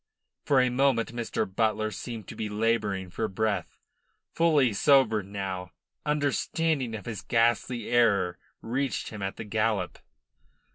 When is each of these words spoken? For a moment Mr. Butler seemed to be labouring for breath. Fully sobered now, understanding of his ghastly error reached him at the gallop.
For 0.45 0.59
a 0.59 0.71
moment 0.71 1.13
Mr. 1.13 1.45
Butler 1.45 1.91
seemed 1.91 2.27
to 2.29 2.35
be 2.35 2.49
labouring 2.49 3.11
for 3.11 3.27
breath. 3.27 3.77
Fully 4.33 4.73
sobered 4.73 5.27
now, 5.27 5.73
understanding 6.07 6.95
of 6.95 7.05
his 7.05 7.21
ghastly 7.21 7.87
error 7.87 8.39
reached 8.63 9.09
him 9.09 9.21
at 9.21 9.35
the 9.35 9.43
gallop. 9.45 9.99